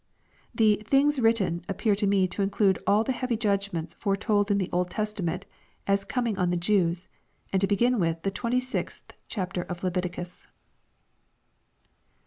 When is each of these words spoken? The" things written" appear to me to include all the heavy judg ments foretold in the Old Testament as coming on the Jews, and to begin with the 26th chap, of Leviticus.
The" 0.55 0.81
things 0.89 1.19
written" 1.19 1.61
appear 1.69 1.93
to 1.93 2.07
me 2.07 2.27
to 2.29 2.41
include 2.41 2.79
all 2.87 3.03
the 3.03 3.11
heavy 3.11 3.37
judg 3.37 3.71
ments 3.71 3.93
foretold 3.93 4.49
in 4.49 4.57
the 4.57 4.67
Old 4.71 4.89
Testament 4.89 5.45
as 5.85 6.05
coming 6.05 6.39
on 6.39 6.49
the 6.49 6.57
Jews, 6.57 7.07
and 7.53 7.61
to 7.61 7.67
begin 7.67 7.99
with 7.99 8.19
the 8.23 8.31
26th 8.31 9.11
chap, 9.27 9.55
of 9.57 9.83
Leviticus. 9.83 10.47